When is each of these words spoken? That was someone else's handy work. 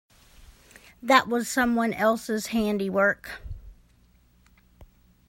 That 1.03 1.27
was 1.27 1.47
someone 1.47 1.93
else's 1.93 2.47
handy 2.47 2.89
work. 2.89 3.43